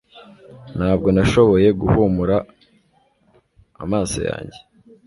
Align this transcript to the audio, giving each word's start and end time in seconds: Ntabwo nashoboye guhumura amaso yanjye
Ntabwo 0.77 1.07
nashoboye 1.15 1.69
guhumura 1.81 2.35
amaso 3.83 4.19
yanjye 4.29 4.59